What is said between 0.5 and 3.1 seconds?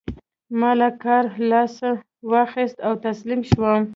ما له کاره لاس واخيست او